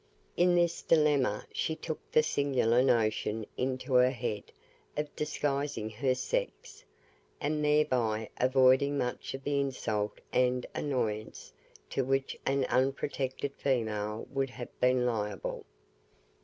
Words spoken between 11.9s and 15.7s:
to which an unprotected female would have been liable.